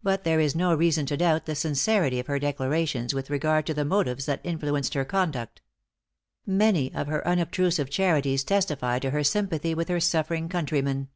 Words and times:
But 0.00 0.22
there 0.22 0.38
is 0.38 0.54
no 0.54 0.76
reason 0.76 1.06
to 1.06 1.16
doubt 1.16 1.46
the 1.46 1.56
sincerity 1.56 2.20
of 2.20 2.28
her 2.28 2.38
declarations 2.38 3.12
with 3.12 3.30
regard 3.30 3.66
to 3.66 3.74
the 3.74 3.84
motives 3.84 4.24
that 4.26 4.40
influenced 4.44 4.94
her 4.94 5.04
conduct. 5.04 5.60
Many 6.46 6.94
of 6.94 7.08
her 7.08 7.26
unobtrusive 7.26 7.90
charities 7.90 8.44
testify 8.44 9.00
to 9.00 9.10
her 9.10 9.24
sympathy 9.24 9.74
with 9.74 9.88
her 9.88 9.98
suffering 9.98 10.48
countrymen. 10.48 11.08